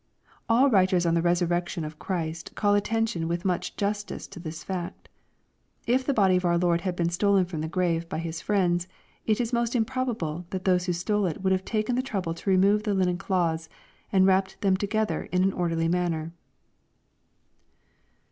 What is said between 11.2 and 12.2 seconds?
it would have taken the